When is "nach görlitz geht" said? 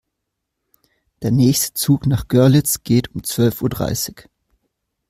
2.07-3.13